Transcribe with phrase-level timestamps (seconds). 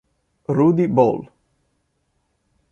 [0.49, 1.29] Rudi Ball